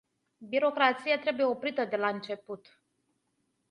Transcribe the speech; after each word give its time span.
Birocrația 0.37 1.19
trebuie 1.19 1.45
oprită 1.45 1.85
de 1.85 1.95
la 1.95 2.07
început. 2.07 2.81